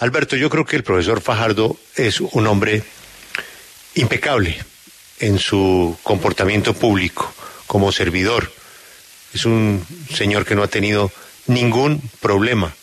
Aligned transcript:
Alberto, 0.00 0.34
yo 0.34 0.48
creo 0.48 0.64
que 0.64 0.76
el 0.76 0.82
profesor 0.82 1.20
Fajardo 1.20 1.76
es 1.94 2.22
un 2.22 2.46
hombre 2.46 2.82
impecable 3.94 4.58
en 5.18 5.38
su 5.38 5.98
comportamiento 6.02 6.72
público 6.72 7.30
como 7.66 7.92
servidor. 7.92 8.50
Es 9.34 9.44
un 9.44 9.84
señor 10.14 10.46
que 10.46 10.54
no 10.54 10.62
ha 10.62 10.68
tenido 10.68 11.12
ningún 11.48 12.00
problema, 12.20 12.74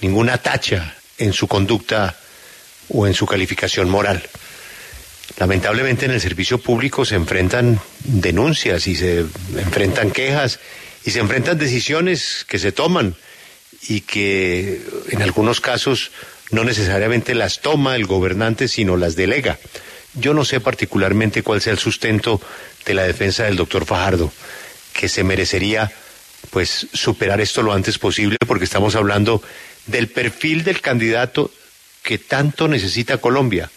ninguna 0.00 0.38
tacha 0.38 0.96
en 1.18 1.34
su 1.34 1.46
conducta 1.46 2.16
o 2.88 3.06
en 3.06 3.12
su 3.12 3.26
calificación 3.26 3.90
moral. 3.90 4.26
Lamentablemente 5.36 6.06
en 6.06 6.12
el 6.12 6.22
servicio 6.22 6.56
público 6.56 7.04
se 7.04 7.16
enfrentan 7.16 7.78
denuncias 8.00 8.86
y 8.86 8.96
se 8.96 9.26
enfrentan 9.58 10.10
quejas 10.10 10.58
y 11.04 11.10
se 11.10 11.18
enfrentan 11.18 11.58
decisiones 11.58 12.46
que 12.48 12.58
se 12.58 12.72
toman 12.72 13.14
y 13.88 14.00
que 14.02 14.82
en 15.10 15.22
algunos 15.22 15.60
casos 15.60 16.10
no 16.50 16.64
necesariamente 16.64 17.34
las 17.34 17.60
toma 17.60 17.96
el 17.96 18.06
gobernante, 18.06 18.68
sino 18.68 18.96
las 18.96 19.16
delega. 19.16 19.58
Yo 20.14 20.34
no 20.34 20.44
sé 20.44 20.60
particularmente 20.60 21.42
cuál 21.42 21.60
sea 21.60 21.72
el 21.72 21.78
sustento 21.78 22.40
de 22.86 22.94
la 22.94 23.02
defensa 23.02 23.44
del 23.44 23.56
doctor 23.56 23.84
Fajardo, 23.84 24.32
que 24.92 25.08
se 25.08 25.24
merecería 25.24 25.90
pues 26.50 26.86
superar 26.92 27.40
esto 27.40 27.62
lo 27.62 27.72
antes 27.72 27.98
posible 27.98 28.36
porque 28.46 28.66
estamos 28.66 28.94
hablando 28.94 29.42
del 29.86 30.08
perfil 30.08 30.62
del 30.62 30.80
candidato 30.80 31.50
que 32.02 32.18
tanto 32.18 32.68
necesita 32.68 33.18
Colombia. 33.18 33.70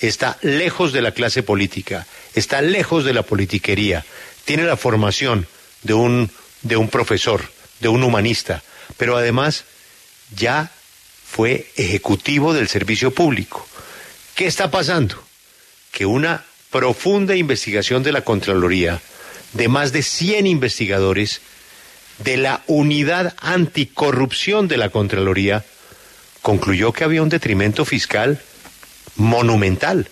Está 0.00 0.38
lejos 0.42 0.92
de 0.92 1.02
la 1.02 1.12
clase 1.12 1.42
política, 1.42 2.06
está 2.34 2.62
lejos 2.62 3.04
de 3.04 3.12
la 3.12 3.22
politiquería, 3.22 4.04
tiene 4.44 4.64
la 4.64 4.76
formación 4.76 5.46
de 5.82 5.94
un, 5.94 6.30
de 6.62 6.76
un 6.76 6.88
profesor, 6.88 7.44
de 7.80 7.88
un 7.88 8.02
humanista, 8.02 8.62
pero 8.96 9.16
además 9.16 9.64
ya 10.36 10.70
fue 11.24 11.70
ejecutivo 11.76 12.52
del 12.52 12.68
servicio 12.68 13.10
público. 13.10 13.66
¿Qué 14.34 14.46
está 14.46 14.70
pasando? 14.70 15.22
Que 15.90 16.06
una 16.06 16.44
profunda 16.70 17.36
investigación 17.36 18.02
de 18.02 18.12
la 18.12 18.22
Contraloría, 18.22 19.00
de 19.52 19.68
más 19.68 19.92
de 19.92 20.02
100 20.02 20.46
investigadores, 20.46 21.40
de 22.18 22.36
la 22.36 22.62
unidad 22.66 23.34
anticorrupción 23.40 24.68
de 24.68 24.76
la 24.76 24.90
Contraloría, 24.90 25.64
concluyó 26.40 26.92
que 26.92 27.04
había 27.04 27.22
un 27.22 27.28
detrimento 27.28 27.84
fiscal 27.84 28.40
monumental. 29.16 30.08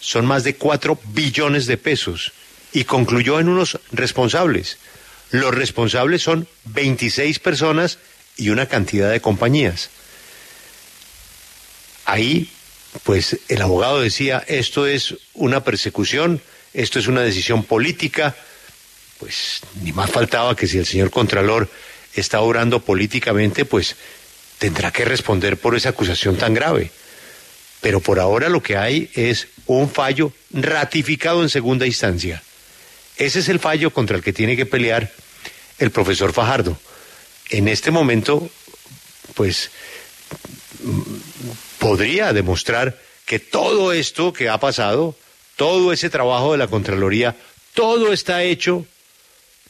Son 0.00 0.26
más 0.26 0.44
de 0.44 0.56
4 0.56 0.98
billones 1.12 1.66
de 1.66 1.76
pesos. 1.76 2.32
Y 2.72 2.84
concluyó 2.84 3.40
en 3.40 3.48
unos 3.48 3.78
responsables. 3.92 4.78
Los 5.30 5.54
responsables 5.54 6.22
son 6.22 6.46
26 6.66 7.38
personas 7.38 7.98
y 8.36 8.50
una 8.50 8.66
cantidad 8.66 9.10
de 9.10 9.20
compañías. 9.20 9.90
Ahí, 12.04 12.50
pues 13.02 13.38
el 13.48 13.62
abogado 13.62 14.00
decía, 14.00 14.44
esto 14.46 14.86
es 14.86 15.14
una 15.32 15.64
persecución, 15.64 16.40
esto 16.72 16.98
es 16.98 17.06
una 17.06 17.22
decisión 17.22 17.64
política, 17.64 18.36
pues 19.18 19.60
ni 19.82 19.92
más 19.92 20.10
faltaba 20.10 20.54
que 20.54 20.66
si 20.66 20.78
el 20.78 20.86
señor 20.86 21.10
Contralor 21.10 21.68
está 22.14 22.40
obrando 22.40 22.80
políticamente, 22.80 23.64
pues 23.64 23.96
tendrá 24.58 24.92
que 24.92 25.04
responder 25.04 25.56
por 25.56 25.74
esa 25.76 25.90
acusación 25.90 26.36
tan 26.36 26.54
grave. 26.54 26.90
Pero 27.80 28.00
por 28.00 28.20
ahora 28.20 28.48
lo 28.48 28.62
que 28.62 28.76
hay 28.76 29.10
es 29.14 29.48
un 29.66 29.90
fallo 29.90 30.32
ratificado 30.52 31.42
en 31.42 31.48
segunda 31.48 31.86
instancia. 31.86 32.42
Ese 33.16 33.40
es 33.40 33.48
el 33.48 33.60
fallo 33.60 33.90
contra 33.90 34.16
el 34.16 34.22
que 34.22 34.32
tiene 34.32 34.56
que 34.56 34.66
pelear 34.66 35.12
el 35.78 35.90
profesor 35.90 36.32
Fajardo. 36.32 36.76
En 37.50 37.68
este 37.68 37.90
momento, 37.90 38.48
pues 39.34 39.70
podría 41.78 42.32
demostrar 42.32 42.98
que 43.24 43.38
todo 43.38 43.92
esto 43.92 44.32
que 44.32 44.48
ha 44.48 44.58
pasado, 44.58 45.16
todo 45.56 45.92
ese 45.92 46.10
trabajo 46.10 46.52
de 46.52 46.58
la 46.58 46.68
Contraloría, 46.68 47.36
todo 47.74 48.12
está 48.12 48.42
hecho 48.42 48.86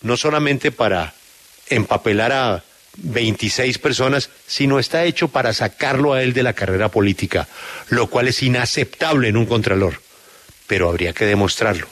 no 0.02 0.16
solamente 0.16 0.70
para 0.70 1.14
empapelar 1.68 2.32
a 2.32 2.64
26 2.96 3.78
personas, 3.78 4.30
sino 4.46 4.78
está 4.78 5.04
hecho 5.04 5.28
para 5.28 5.52
sacarlo 5.52 6.12
a 6.12 6.22
él 6.22 6.32
de 6.32 6.42
la 6.42 6.52
carrera 6.52 6.90
política, 6.90 7.48
lo 7.88 8.08
cual 8.08 8.28
es 8.28 8.42
inaceptable 8.42 9.28
en 9.28 9.36
un 9.36 9.46
Contralor, 9.46 10.00
pero 10.66 10.88
habría 10.88 11.12
que 11.12 11.24
demostrarlo. 11.24 11.88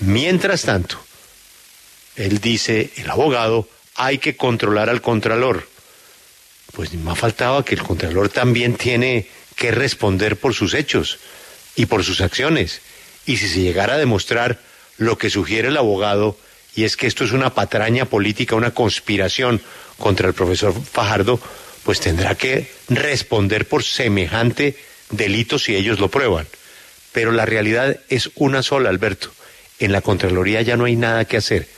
Mientras 0.00 0.62
tanto, 0.62 0.98
él 2.16 2.40
dice, 2.40 2.90
el 2.96 3.10
abogado, 3.10 3.68
hay 3.94 4.18
que 4.18 4.36
controlar 4.36 4.90
al 4.90 5.00
Contralor. 5.00 5.68
Pues 6.72 6.92
ni 6.92 7.02
más 7.02 7.18
faltaba 7.18 7.64
que 7.64 7.74
el 7.74 7.82
Contralor 7.82 8.28
también 8.28 8.76
tiene 8.76 9.28
que 9.54 9.70
responder 9.70 10.36
por 10.36 10.54
sus 10.54 10.74
hechos 10.74 11.18
y 11.74 11.86
por 11.86 12.04
sus 12.04 12.20
acciones. 12.20 12.82
Y 13.24 13.38
si 13.38 13.48
se 13.48 13.60
llegara 13.60 13.94
a 13.94 13.98
demostrar 13.98 14.60
lo 14.98 15.18
que 15.18 15.30
sugiere 15.30 15.68
el 15.68 15.76
abogado, 15.76 16.38
y 16.74 16.84
es 16.84 16.96
que 16.96 17.06
esto 17.06 17.24
es 17.24 17.32
una 17.32 17.54
patraña 17.54 18.04
política, 18.04 18.54
una 18.54 18.72
conspiración 18.72 19.62
contra 19.98 20.28
el 20.28 20.34
profesor 20.34 20.74
Fajardo, 20.74 21.40
pues 21.84 22.00
tendrá 22.00 22.34
que 22.34 22.70
responder 22.88 23.66
por 23.66 23.82
semejante 23.82 24.76
delito 25.10 25.58
si 25.58 25.74
ellos 25.74 26.00
lo 26.00 26.10
prueban. 26.10 26.46
Pero 27.12 27.32
la 27.32 27.46
realidad 27.46 27.98
es 28.10 28.30
una 28.34 28.62
sola, 28.62 28.90
Alberto. 28.90 29.30
En 29.78 29.92
la 29.92 30.00
Contraloría 30.00 30.62
ya 30.62 30.76
no 30.76 30.84
hay 30.84 30.96
nada 30.96 31.24
que 31.24 31.36
hacer. 31.36 31.68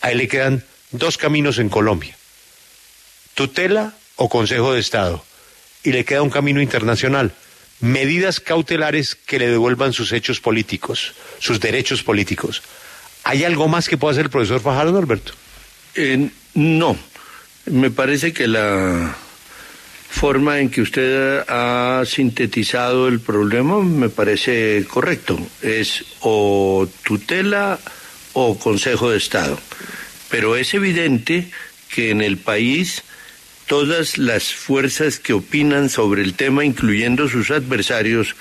A 0.00 0.12
él 0.12 0.18
le 0.18 0.28
quedan 0.28 0.64
dos 0.90 1.18
caminos 1.18 1.58
en 1.58 1.68
Colombia. 1.68 2.16
Tutela 3.34 3.94
o 4.16 4.28
Consejo 4.28 4.72
de 4.72 4.80
Estado 4.80 5.24
y 5.82 5.92
le 5.92 6.04
queda 6.04 6.22
un 6.22 6.30
camino 6.30 6.60
internacional. 6.60 7.32
Medidas 7.80 8.40
cautelares 8.40 9.14
que 9.14 9.38
le 9.38 9.48
devuelvan 9.48 9.92
sus 9.92 10.12
hechos 10.12 10.40
políticos, 10.40 11.14
sus 11.38 11.60
derechos 11.60 12.02
políticos. 12.02 12.62
¿Hay 13.24 13.44
algo 13.44 13.68
más 13.68 13.88
que 13.88 13.96
pueda 13.96 14.12
hacer 14.12 14.26
el 14.26 14.30
profesor 14.30 14.60
Fajardo, 14.60 14.98
Alberto? 14.98 15.32
Eh, 15.94 16.28
no. 16.54 16.96
Me 17.66 17.90
parece 17.90 18.32
que 18.32 18.48
la 18.48 19.16
forma 20.18 20.58
en 20.58 20.68
que 20.68 20.82
usted 20.82 21.44
ha 21.46 22.02
sintetizado 22.04 23.06
el 23.06 23.20
problema 23.20 23.80
me 23.80 24.08
parece 24.08 24.84
correcto. 24.88 25.38
Es 25.62 26.04
o 26.18 26.88
tutela 27.04 27.78
o 28.32 28.58
Consejo 28.58 29.10
de 29.10 29.18
Estado. 29.18 29.56
Pero 30.28 30.56
es 30.56 30.74
evidente 30.74 31.48
que 31.94 32.10
en 32.10 32.20
el 32.20 32.36
país 32.36 33.04
todas 33.68 34.18
las 34.18 34.52
fuerzas 34.52 35.20
que 35.20 35.34
opinan 35.34 35.88
sobre 35.88 36.22
el 36.22 36.34
tema, 36.34 36.64
incluyendo 36.64 37.28
sus 37.28 37.52
adversarios, 37.52 38.34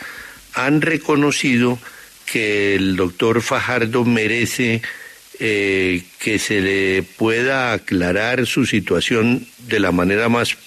han 0.55 0.81
reconocido 0.81 1.77
que 2.25 2.73
el 2.73 2.95
doctor 2.95 3.43
Fajardo 3.43 4.03
merece 4.03 4.81
eh, 5.39 6.01
que 6.17 6.39
se 6.39 6.59
le 6.59 7.03
pueda 7.03 7.73
aclarar 7.73 8.47
su 8.47 8.65
situación 8.65 9.45
de 9.59 9.79
la 9.79 9.91
manera 9.91 10.27
más 10.27 10.57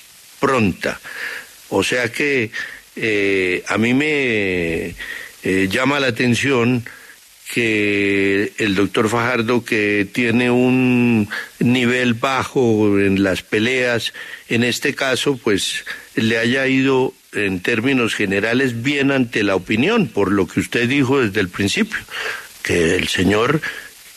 pronta. 0.41 1.01
O 1.69 1.84
sea 1.84 2.11
que 2.11 2.51
eh, 2.97 3.62
a 3.69 3.78
mí 3.78 3.95
me 3.95 4.95
eh, 5.43 5.69
llama 5.71 6.01
la 6.01 6.09
atención 6.09 6.84
que 7.53 8.53
el 8.59 8.75
doctor 8.75 9.09
Fajardo, 9.09 9.65
que 9.65 10.06
tiene 10.12 10.51
un 10.51 11.28
nivel 11.59 12.15
bajo 12.15 12.99
en 12.99 13.23
las 13.23 13.43
peleas, 13.43 14.12
en 14.49 14.62
este 14.62 14.95
caso, 14.95 15.37
pues 15.37 15.84
le 16.15 16.39
haya 16.39 16.67
ido 16.69 17.12
en 17.33 17.61
términos 17.61 18.15
generales 18.15 18.83
bien 18.83 19.11
ante 19.11 19.43
la 19.43 19.57
opinión, 19.57 20.09
por 20.09 20.33
lo 20.33 20.47
que 20.47 20.61
usted 20.61 20.89
dijo 20.89 21.21
desde 21.21 21.41
el 21.41 21.49
principio, 21.49 21.99
que 22.62 22.95
el 22.97 23.09
señor 23.09 23.61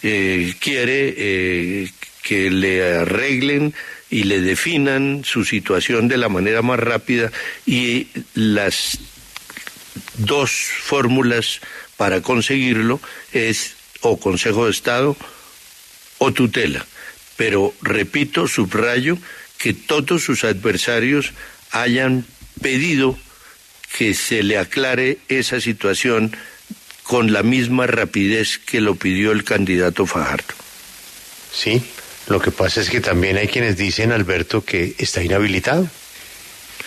eh, 0.04 0.54
quiere 0.60 1.14
eh, 1.18 1.90
que 2.22 2.52
le 2.52 2.98
arreglen 2.98 3.74
y 4.14 4.26
le 4.26 4.42
definan 4.42 5.24
su 5.26 5.44
situación 5.44 6.08
de 6.08 6.18
la 6.18 6.30
manera 6.30 6.62
más 6.62 6.80
rápida 6.80 7.32
y 7.66 8.08
las 8.36 9.00
dos 10.20 10.52
fórmulas 10.52 11.62
para 11.98 12.22
conseguirlo 12.22 13.02
es 13.32 13.74
o 14.02 14.20
Consejo 14.20 14.66
de 14.66 14.72
Estado 14.72 15.18
o 16.20 16.32
tutela. 16.32 16.86
Pero 17.38 17.74
repito, 17.82 18.48
subrayo, 18.48 19.18
que 19.58 19.74
todos 19.74 20.24
sus 20.24 20.44
adversarios 20.44 21.32
hayan 21.72 22.24
pedido 22.62 23.18
que 23.98 24.14
se 24.14 24.44
le 24.44 24.60
aclare 24.60 25.18
esa 25.28 25.60
situación 25.60 26.38
con 27.02 27.34
la 27.34 27.42
misma 27.42 27.88
rapidez 27.88 28.60
que 28.60 28.80
lo 28.80 28.94
pidió 28.94 29.32
el 29.32 29.44
candidato 29.44 30.06
Fajardo. 30.06 30.54
Sí, 31.52 31.82
lo 32.28 32.40
que 32.40 32.52
pasa 32.52 32.82
es 32.82 32.90
que 32.90 33.02
también 33.02 33.38
hay 33.38 33.48
quienes 33.48 33.78
dicen, 33.78 34.12
Alberto, 34.12 34.64
que 34.64 34.96
está 34.98 35.22
inhabilitado. 35.24 35.88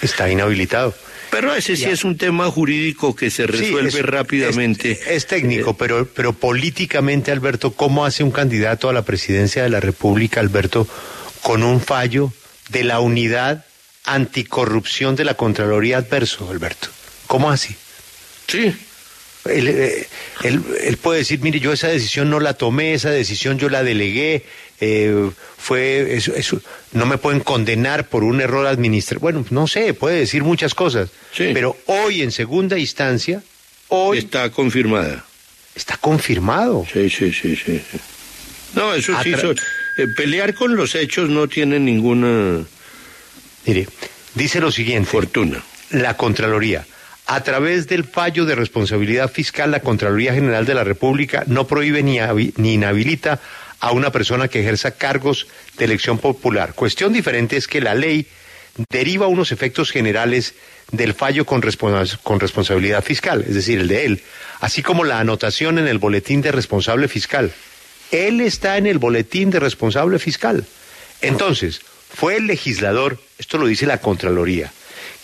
Está 0.03 0.31
inhabilitado. 0.31 0.94
Pero 1.31 1.55
ese 1.55 1.77
sí 1.77 1.85
es 1.85 2.05
un 2.05 2.17
tema 2.17 2.50
jurídico 2.50 3.15
que 3.15 3.31
se 3.31 3.47
resuelve 3.47 4.03
rápidamente. 4.03 4.99
Es, 5.09 5.27
técnico, 5.27 5.71
eh, 5.71 5.77
pero, 5.79 6.06
pero 6.06 6.33
políticamente, 6.33 7.33
Alberto, 7.33 7.73
¿cómo 7.73 8.05
hace 8.06 8.23
un 8.23 8.31
candidato 8.31 8.88
a 8.88 8.93
la 8.93 9.03
presidencia 9.03 9.62
de 9.62 9.71
la 9.71 9.81
República, 9.81 10.41
Alberto, 10.41 10.87
con 11.43 11.62
un 11.62 11.81
fallo 11.81 12.33
de 12.71 12.85
la 12.85 13.00
unidad 13.00 13.65
anticorrupción 14.06 15.17
de 15.17 15.25
la 15.25 15.35
Contraloría 15.35 15.99
Adverso, 15.99 16.49
Alberto. 16.50 16.88
¿Cómo 17.27 17.50
así? 17.50 17.75
Sí. 18.47 18.75
Él, 19.49 19.69
eh, 19.69 20.07
él, 20.43 20.63
él, 20.83 20.97
puede 20.97 21.21
decir, 21.21 21.41
mire, 21.41 21.61
yo 21.61 21.73
esa 21.73 21.89
decisión 21.89 22.31
no 22.31 22.41
la 22.41 22.55
tomé, 22.55 22.95
esa 22.95 23.11
decisión 23.11 23.59
yo 23.59 23.69
la 23.69 23.83
delegué, 23.83 24.45
eh, 24.81 25.31
fue, 25.57 26.17
eso, 26.17 26.35
eso, 26.35 26.61
no 26.93 27.07
me 27.07 27.19
pueden 27.19 27.41
condenar 27.41 28.09
por 28.09 28.25
un 28.25 28.41
error 28.41 28.67
administrativo. 28.67 29.23
Bueno, 29.23 29.45
no 29.51 29.67
sé, 29.67 29.95
puede 29.95 30.19
decir 30.19 30.45
muchas 30.45 30.75
cosas. 30.75 31.11
Sí. 31.33 31.51
Pero 31.55 31.77
hoy, 31.87 32.23
en 32.23 32.33
segunda 32.33 32.79
instancia, 32.79 33.43
hoy... 33.89 34.19
Está 34.19 34.51
confirmada. 34.51 35.25
Está 35.75 35.97
confirmado. 35.97 36.87
Sí, 36.93 37.11
sí, 37.11 37.33
sí, 37.33 37.57
sí. 37.57 37.81
No, 38.75 38.95
eso 38.95 39.15
sí, 39.23 39.35
so, 39.35 39.53
eh, 39.53 39.57
pelear 40.17 40.55
con 40.55 40.77
los 40.77 40.95
hechos 40.95 41.29
no 41.31 41.49
tiene 41.49 41.79
ninguna... 41.79 42.65
Mire, 43.65 43.89
dice 44.35 44.61
lo 44.61 44.71
siguiente. 44.71 45.11
Fortuna. 45.11 45.63
La 45.91 46.17
Contraloría. 46.17 46.87
A 47.26 47.43
través 47.43 47.88
del 47.88 48.05
fallo 48.05 48.44
de 48.44 48.55
responsabilidad 48.55 49.31
fiscal, 49.31 49.73
la 49.73 49.81
Contraloría 49.81 50.32
General 50.32 50.64
de 50.64 50.75
la 50.75 50.84
República 50.84 51.43
no 51.49 51.67
prohíbe 51.67 52.05
ni, 52.05 52.19
ni 52.56 52.75
inhabilita 52.75 53.40
a 53.81 53.90
una 53.90 54.12
persona 54.12 54.46
que 54.46 54.61
ejerza 54.61 54.93
cargos 54.93 55.49
de 55.76 55.87
elección 55.87 56.19
popular. 56.19 56.75
Cuestión 56.75 57.12
diferente 57.12 57.56
es 57.56 57.67
que 57.67 57.81
la 57.81 57.94
ley 57.94 58.26
deriva 58.90 59.26
unos 59.26 59.50
efectos 59.50 59.90
generales 59.90 60.55
del 60.93 61.14
fallo 61.14 61.44
con, 61.44 61.62
con, 62.23 62.40
responsabilidad 62.40 63.02
fiscal, 63.02 63.44
es 63.46 63.55
decir, 63.55 63.81
el 63.81 63.88
de 63.88 64.06
él, 64.06 64.23
así 64.61 64.82
como 64.82 65.05
la 65.05 65.19
anotación 65.19 65.78
en 65.78 65.88
el 65.88 65.99
boletín 65.99 66.43
de 66.43 66.52
responsable 66.52 67.08
fiscal. 67.08 67.52
Él 68.12 68.40
está 68.40 68.76
en 68.76 68.87
el 68.87 68.99
boletín 68.99 69.50
de 69.50 69.58
responsable 69.58 70.20
fiscal. 70.20 70.64
Entonces, 71.23 71.81
fue 72.14 72.37
el 72.37 72.46
legislador, 72.46 73.19
esto 73.38 73.58
lo 73.58 73.67
dice 73.67 73.87
la 73.87 73.99
Contraloría, 73.99 74.73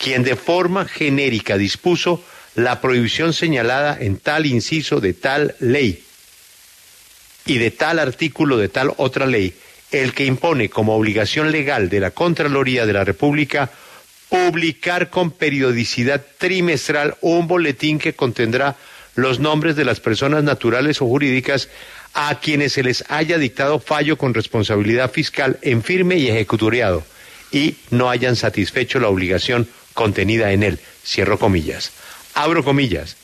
quien 0.02 0.24
de 0.24 0.34
forma 0.34 0.84
genérica 0.84 1.56
dispuso 1.56 2.22
la 2.56 2.80
prohibición 2.80 3.32
señalada 3.32 3.96
en 3.98 4.18
tal 4.18 4.46
inciso 4.46 5.00
de 5.00 5.14
tal 5.14 5.54
ley 5.60 6.02
y 7.46 7.58
de 7.58 7.70
tal 7.70 8.00
artículo 8.00 8.58
de 8.58 8.68
tal 8.68 8.92
otra 8.96 9.26
ley, 9.26 9.54
el 9.92 10.12
que 10.12 10.24
impone 10.24 10.68
como 10.68 10.96
obligación 10.96 11.52
legal 11.52 11.88
de 11.88 12.00
la 12.00 12.10
Contraloría 12.10 12.84
de 12.84 12.92
la 12.92 13.04
República 13.04 13.70
publicar 14.28 15.08
con 15.08 15.30
periodicidad 15.30 16.24
trimestral 16.38 17.16
un 17.20 17.46
boletín 17.46 17.98
que 18.00 18.14
contendrá 18.14 18.74
los 19.14 19.38
nombres 19.38 19.76
de 19.76 19.84
las 19.84 20.00
personas 20.00 20.42
naturales 20.42 21.00
o 21.00 21.06
jurídicas 21.06 21.68
a 22.14 22.40
quienes 22.40 22.72
se 22.72 22.82
les 22.82 23.04
haya 23.08 23.38
dictado 23.38 23.78
fallo 23.78 24.18
con 24.18 24.34
responsabilidad 24.34 25.12
fiscal 25.12 25.58
en 25.62 25.82
firme 25.82 26.16
y 26.16 26.28
ejecutoriado 26.28 27.04
y 27.52 27.76
no 27.90 28.10
hayan 28.10 28.34
satisfecho 28.34 28.98
la 28.98 29.08
obligación 29.08 29.68
contenida 29.94 30.52
en 30.52 30.62
él. 30.62 30.78
Cierro 31.04 31.38
comillas. 31.38 31.92
Abro 32.34 32.64
comillas. 32.64 33.16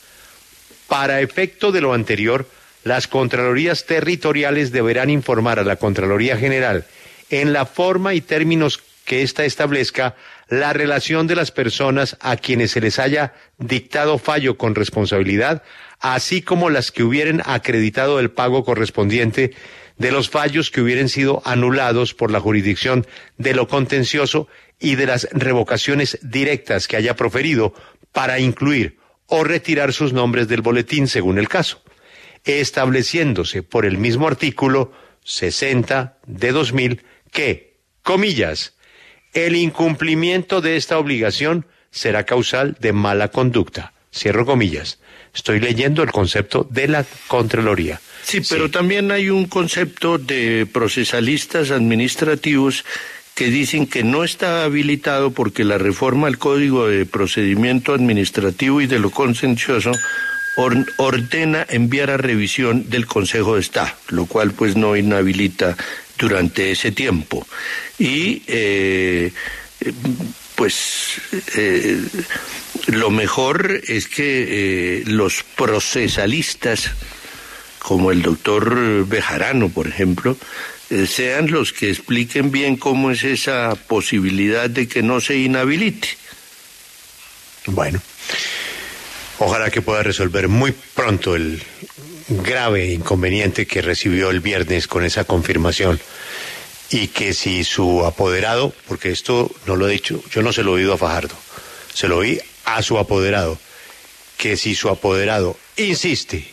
Para 0.87 1.21
efecto 1.21 1.71
de 1.71 1.81
lo 1.81 1.93
anterior, 1.93 2.47
las 2.83 3.07
Contralorías 3.07 3.85
territoriales 3.85 4.71
deberán 4.71 5.09
informar 5.09 5.59
a 5.59 5.63
la 5.63 5.75
Contraloría 5.75 6.37
General 6.37 6.85
en 7.29 7.53
la 7.53 7.65
forma 7.65 8.13
y 8.13 8.21
términos 8.21 8.81
que 9.05 9.21
ésta 9.21 9.45
establezca 9.45 10.15
la 10.49 10.73
relación 10.73 11.27
de 11.27 11.35
las 11.35 11.51
personas 11.51 12.17
a 12.19 12.37
quienes 12.37 12.71
se 12.71 12.81
les 12.81 12.99
haya 12.99 13.33
dictado 13.57 14.17
fallo 14.17 14.57
con 14.57 14.75
responsabilidad, 14.75 15.63
así 15.99 16.41
como 16.41 16.69
las 16.69 16.91
que 16.91 17.03
hubieren 17.03 17.41
acreditado 17.45 18.19
el 18.19 18.31
pago 18.31 18.63
correspondiente 18.63 19.51
de 19.97 20.11
los 20.11 20.29
fallos 20.29 20.71
que 20.71 20.81
hubieran 20.81 21.09
sido 21.09 21.41
anulados 21.45 22.13
por 22.13 22.31
la 22.31 22.39
jurisdicción 22.39 23.05
de 23.37 23.53
lo 23.53 23.67
contencioso 23.67 24.47
y 24.79 24.95
de 24.95 25.05
las 25.05 25.27
revocaciones 25.31 26.19
directas 26.21 26.87
que 26.87 26.97
haya 26.97 27.15
proferido 27.15 27.73
para 28.11 28.39
incluir 28.39 28.97
o 29.27 29.43
retirar 29.43 29.93
sus 29.93 30.13
nombres 30.13 30.47
del 30.47 30.61
boletín 30.61 31.07
según 31.07 31.37
el 31.37 31.47
caso 31.47 31.81
estableciéndose 32.43 33.63
por 33.63 33.85
el 33.85 33.97
mismo 33.97 34.27
artículo 34.27 34.91
60 35.23 36.17
de 36.25 36.51
2000 36.51 37.03
que, 37.31 37.77
comillas, 38.03 38.75
el 39.33 39.55
incumplimiento 39.55 40.61
de 40.61 40.75
esta 40.75 40.97
obligación 40.97 41.67
será 41.91 42.25
causal 42.25 42.77
de 42.79 42.93
mala 42.93 43.29
conducta. 43.29 43.93
Cierro 44.11 44.45
comillas. 44.45 44.99
Estoy 45.35 45.59
leyendo 45.59 46.01
el 46.01 46.11
concepto 46.11 46.67
de 46.69 46.87
la 46.87 47.05
Contraloría. 47.27 48.01
Sí, 48.23 48.41
pero 48.49 48.65
sí. 48.65 48.71
también 48.71 49.11
hay 49.11 49.29
un 49.29 49.45
concepto 49.45 50.17
de 50.17 50.67
procesalistas 50.71 51.69
administrativos 51.69 52.83
que 53.39 53.49
dicen 53.49 53.87
que 53.87 54.03
no 54.03 54.25
está 54.25 54.65
habilitado 54.65 55.31
porque 55.31 55.63
la 55.63 55.77
reforma 55.77 56.27
al 56.27 56.37
Código 56.37 56.89
de 56.89 57.05
Procedimiento 57.05 57.93
Administrativo 57.93 58.81
y 58.81 58.85
de 58.85 58.99
lo 58.99 59.11
Contencioso 59.11 59.93
ordena 60.97 61.65
enviar 61.69 62.09
a 62.09 62.17
revisión 62.17 62.89
del 62.89 63.05
Consejo 63.05 63.55
de 63.55 63.61
Estado, 63.61 63.91
lo 64.09 64.25
cual 64.25 64.51
pues 64.51 64.75
no 64.75 64.97
inhabilita 64.97 65.77
durante 66.17 66.71
ese 66.71 66.91
tiempo. 66.91 67.47
Y 67.97 68.43
eh, 68.47 69.31
pues 70.55 71.21
eh, 71.55 71.97
lo 72.87 73.09
mejor 73.09 73.79
es 73.87 74.09
que 74.09 74.47
eh, 74.49 75.03
los 75.05 75.45
procesalistas, 75.55 76.91
como 77.77 78.11
el 78.11 78.21
doctor 78.21 79.07
Bejarano, 79.07 79.69
por 79.69 79.87
ejemplo, 79.87 80.35
sean 81.07 81.51
los 81.51 81.71
que 81.71 81.89
expliquen 81.89 82.51
bien 82.51 82.75
cómo 82.75 83.11
es 83.11 83.23
esa 83.23 83.75
posibilidad 83.75 84.69
de 84.69 84.87
que 84.87 85.03
no 85.03 85.21
se 85.21 85.37
inhabilite. 85.37 86.09
Bueno. 87.67 88.01
Ojalá 89.41 89.69
que 89.69 89.81
pueda 89.81 90.03
resolver 90.03 90.49
muy 90.49 90.73
pronto 90.93 91.35
el 91.35 91.63
grave 92.27 92.91
inconveniente 92.91 93.65
que 93.65 93.81
recibió 93.81 94.31
el 94.31 94.41
viernes 94.41 94.87
con 94.87 95.05
esa 95.05 95.23
confirmación 95.23 95.99
y 96.89 97.07
que 97.07 97.33
si 97.33 97.63
su 97.63 98.05
apoderado, 98.05 98.73
porque 98.87 99.11
esto 99.11 99.49
no 99.65 99.77
lo 99.77 99.87
he 99.87 99.93
dicho, 99.93 100.21
yo 100.31 100.41
no 100.41 100.51
se 100.51 100.63
lo 100.63 100.71
he 100.71 100.81
oído 100.81 100.93
a 100.93 100.97
Fajardo, 100.97 101.35
se 101.93 102.09
lo 102.09 102.17
oí 102.17 102.41
a 102.65 102.81
su 102.81 102.97
apoderado, 102.97 103.57
que 104.37 104.57
si 104.57 104.75
su 104.75 104.89
apoderado 104.89 105.57
insiste, 105.77 106.45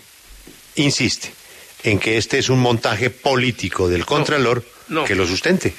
insiste 0.76 1.32
en 1.82 1.98
que 1.98 2.16
este 2.16 2.38
es 2.38 2.48
un 2.48 2.60
montaje 2.60 3.10
político 3.10 3.88
del 3.88 4.04
Contralor, 4.04 4.64
no, 4.88 5.00
no. 5.00 5.04
que 5.06 5.14
lo 5.14 5.26
sustente. 5.26 5.74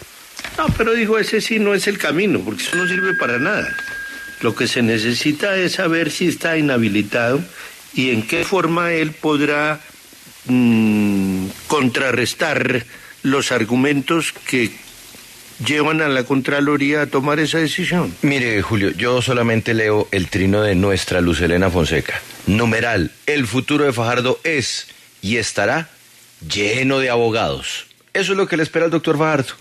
No, 0.58 0.68
pero 0.78 0.94
digo, 0.94 1.18
ese 1.18 1.42
sí 1.42 1.60
no 1.60 1.74
es 1.74 1.88
el 1.88 1.98
camino, 1.98 2.40
porque 2.40 2.64
eso 2.64 2.76
no 2.76 2.88
sirve 2.88 3.14
para 3.16 3.40
nada. 3.40 3.76
Lo 4.42 4.56
que 4.56 4.68
se 4.68 4.82
necesita 4.82 5.56
es 5.58 5.74
saber 5.74 6.12
si 6.12 6.28
está 6.28 6.58
inhabilitado 6.58 7.42
y 7.94 8.12
en 8.12 8.28
qué 8.28 8.44
forma 8.44 8.94
él 8.94 9.12
podrá 9.12 9.80
mmm, 10.46 11.48
contrarrestar 11.68 12.86
los 13.24 13.52
argumentos 13.52 14.34
que 14.48 14.72
llevan 15.66 16.02
a 16.02 16.08
la 16.08 16.24
Contraloría 16.24 17.02
a 17.02 17.08
tomar 17.08 17.40
esa 17.40 17.58
decisión. 17.58 18.14
Mire, 18.22 18.62
Julio, 18.62 18.92
yo 18.92 19.22
solamente 19.22 19.74
leo 19.74 20.08
el 20.12 20.28
trino 20.28 20.62
de 20.62 20.76
nuestra 20.76 21.22
Luz 21.22 21.42
Elena 21.42 21.72
Fonseca. 21.72 22.22
Numeral, 22.46 23.12
el 23.26 23.48
futuro 23.48 23.86
de 23.86 23.94
Fajardo 23.94 24.40
es 24.44 24.88
y 25.28 25.36
estará 25.36 25.90
lleno 26.48 27.00
de 27.00 27.10
abogados. 27.10 27.88
Eso 28.14 28.32
es 28.32 28.38
lo 28.38 28.48
que 28.48 28.56
le 28.56 28.64
espera 28.64 28.86
al 28.86 28.92
doctor 28.92 29.18
Fajardo. 29.18 29.54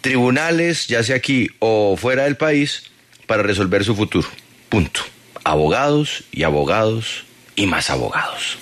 Tribunales, 0.00 0.88
ya 0.88 1.04
sea 1.04 1.14
aquí 1.14 1.48
o 1.60 1.96
fuera 1.96 2.24
del 2.24 2.36
país, 2.36 2.90
para 3.28 3.44
resolver 3.44 3.84
su 3.84 3.94
futuro. 3.94 4.28
Punto. 4.68 5.02
Abogados 5.44 6.24
y 6.32 6.42
abogados 6.42 7.24
y 7.54 7.66
más 7.66 7.90
abogados. 7.90 8.58